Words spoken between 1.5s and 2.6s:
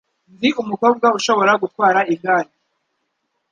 gutwara igare.